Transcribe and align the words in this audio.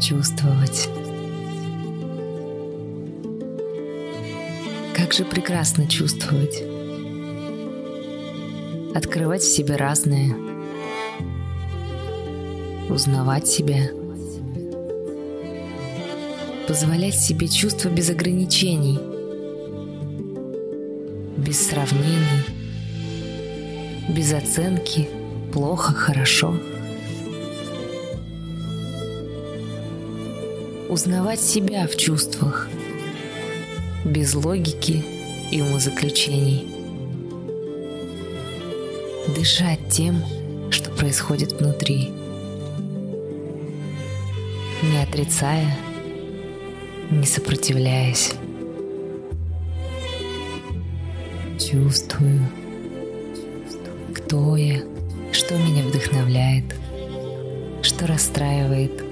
чувствовать. 0.00 0.88
Как 4.96 5.12
же 5.12 5.24
прекрасно 5.24 5.86
чувствовать. 5.86 6.62
Открывать 8.94 9.42
в 9.42 9.54
себе 9.54 9.76
разное. 9.76 10.34
Узнавать 12.88 13.46
себя. 13.46 13.90
Позволять 16.66 17.16
себе 17.16 17.48
чувства 17.48 17.88
без 17.88 18.10
ограничений. 18.10 18.98
Без 21.36 21.68
сравнений. 21.68 22.44
Без 24.08 24.32
оценки. 24.32 25.08
Плохо, 25.52 25.92
хорошо. 25.92 26.54
Узнавать 30.90 31.40
себя 31.40 31.86
в 31.86 31.96
чувствах– 31.96 32.68
без 34.04 34.34
логики 34.34 35.04
и 35.50 35.60
умозаключений. 35.60 36.66
Дышать 39.34 39.88
тем, 39.90 40.22
что 40.70 40.90
происходит 40.90 41.52
внутри, 41.52 42.10
не 44.82 45.02
отрицая, 45.02 45.76
не 47.10 47.26
сопротивляясь. 47.26 48.32
Чувствую, 51.58 52.40
кто 54.14 54.56
я, 54.56 54.80
что 55.32 55.56
меня 55.56 55.84
вдохновляет, 55.84 56.64
что 57.82 58.06
расстраивает, 58.06 59.04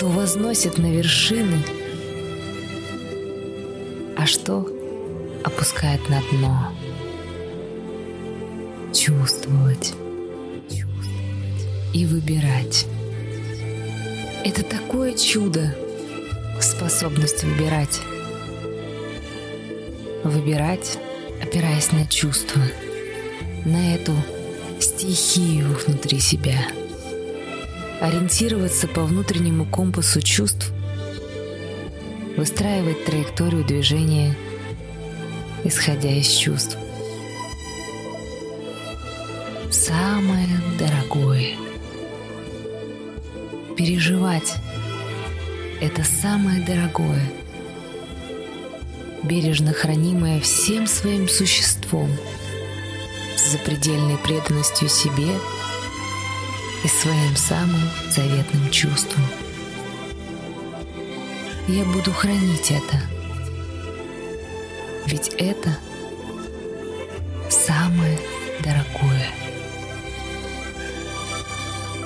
что 0.00 0.08
возносит 0.08 0.78
на 0.78 0.90
вершины– 0.90 1.62
а 4.16 4.24
что 4.24 4.66
опускает 5.44 6.00
на 6.08 6.22
дно. 6.30 6.72
Чувствовать, 8.94 9.92
чувствовать 10.68 11.66
и 11.92 12.06
выбирать. 12.06 12.86
Это 14.42 14.62
такое 14.62 15.12
чудо, 15.12 15.76
способность 16.62 17.44
выбирать. 17.44 18.00
Выбирать, 20.24 20.98
опираясь 21.42 21.92
на 21.92 22.06
чувства, 22.06 22.62
на 23.66 23.96
эту 23.96 24.14
стихию 24.80 25.76
внутри 25.86 26.20
себя. 26.20 26.79
Ориентироваться 28.00 28.88
по 28.88 29.02
внутреннему 29.02 29.66
компасу 29.66 30.22
чувств 30.22 30.72
выстраивать 32.36 33.04
траекторию 33.04 33.64
движения, 33.64 34.34
исходя 35.64 36.10
из 36.10 36.28
чувств. 36.28 36.78
Самое 39.70 40.48
дорогое. 40.78 41.56
Переживать– 43.76 44.54
это 45.80 46.02
самое 46.02 46.62
дорогое, 46.62 47.30
бережно 49.22 49.72
хранимое 49.72 50.40
всем 50.40 50.86
своим 50.86 51.28
существом, 51.28 52.10
с 53.36 53.52
запредельной 53.52 54.16
преданностью 54.16 54.88
себе 54.88 55.28
и 56.84 56.88
своим 56.88 57.36
самым 57.36 57.90
заветным 58.14 58.70
чувством– 58.70 59.24
я 61.72 61.84
буду 61.84 62.12
хранить 62.12 62.72
это. 62.72 63.00
Ведь 65.06 65.28
это 65.38 65.76
самое 67.48 68.18
дорогое. 68.58 69.28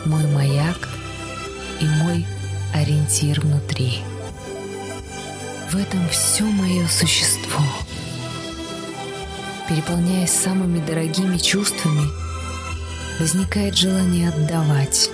Мой 0.04 0.26
маяк 0.26 0.90
и 1.80 1.86
мой 1.86 2.26
ориентир 2.74 3.40
внутри. 3.40 4.00
В 5.70 5.76
этом 5.76 6.06
все 6.10 6.44
мое 6.44 6.86
существо. 6.86 7.64
Переполняясь 9.66 10.30
самыми 10.30 10.84
дорогими 10.84 11.38
чувствами, 11.38 12.10
возникает 13.18 13.76
желание 13.76 14.28
отдавать. 14.28 15.10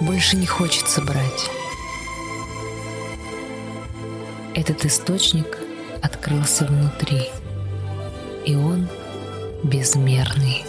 Больше 0.00 0.36
не 0.36 0.46
хочется 0.46 1.02
брать. 1.02 1.50
Этот 4.54 4.84
источник 4.84 5.58
открылся 6.02 6.64
внутри, 6.64 7.28
и 8.44 8.54
он 8.54 8.88
безмерный. 9.62 10.64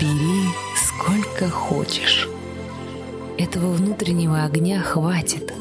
Бери 0.00 0.48
сколько 0.76 1.48
хочешь. 1.48 2.28
Этого 3.38 3.72
внутреннего 3.72 4.44
огня 4.44 4.80
хватит, 4.82 5.52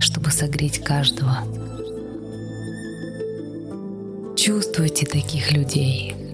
чтобы 0.00 0.30
согреть 0.30 0.82
каждого. 0.82 1.38
Чувствуйте 4.36 5.04
таких 5.04 5.50
людей. 5.52 6.27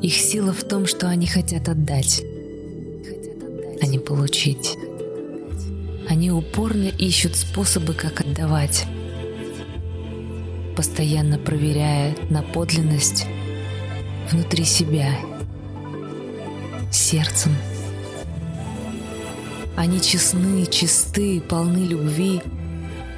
Их 0.00 0.14
сила 0.14 0.52
в 0.52 0.62
том, 0.62 0.86
что 0.86 1.08
они 1.08 1.26
хотят 1.26 1.68
отдать, 1.68 2.22
а 3.80 3.86
не 3.86 3.98
получить. 3.98 4.76
Они 6.08 6.30
упорно 6.30 6.86
ищут 6.86 7.34
способы, 7.34 7.94
как 7.94 8.20
отдавать, 8.20 8.86
постоянно 10.76 11.38
проверяя 11.38 12.16
на 12.30 12.42
подлинность 12.42 13.26
внутри 14.30 14.64
себя, 14.64 15.16
сердцем. 16.92 17.52
Они 19.76 20.00
честны, 20.00 20.64
чисты, 20.66 21.40
полны 21.40 21.84
любви, 21.84 22.40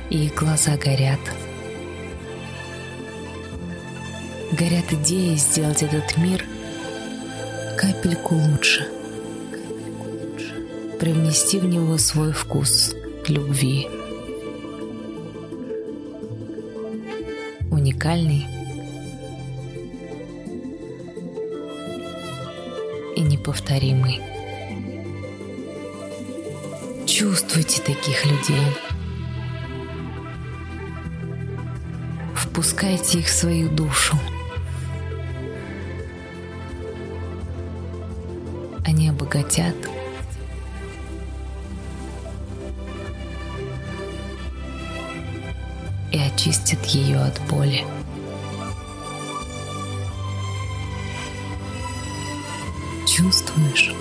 и 0.08 0.28
глаза 0.28 0.76
горят. 0.76 1.20
Горят 4.52 4.92
идеи 4.92 5.36
сделать 5.36 5.82
этот 5.82 6.16
мир 6.16 6.44
капельку 7.80 8.34
лучше– 8.34 8.86
привнести 11.00 11.58
в 11.58 11.64
него 11.64 11.96
свой 11.96 12.30
вкус 12.30 12.94
любви. 13.26 13.88
Уникальный 17.70 18.46
и 23.16 23.22
неповторимый. 23.22 24.20
Чувствуйте 27.06 27.80
таких 27.80 28.26
людей. 28.26 28.66
Впускайте 32.34 33.20
их 33.20 33.26
в 33.26 33.30
свою 33.30 33.70
душу. 33.70 34.18
Они 38.90 39.08
обогатят– 39.08 39.76
и 46.10 46.18
очистит 46.18 46.84
ее 46.86 47.18
от 47.18 47.40
боли. 47.48 47.84
Чувствуешь? 53.06 53.94